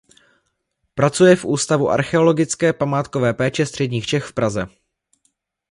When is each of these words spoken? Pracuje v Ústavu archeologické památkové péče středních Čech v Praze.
Pracuje 0.97 1.35
v 1.35 1.45
Ústavu 1.45 1.89
archeologické 1.89 2.73
památkové 2.73 3.33
péče 3.33 3.65
středních 3.65 4.05
Čech 4.05 4.23
v 4.25 4.33
Praze. 4.33 4.67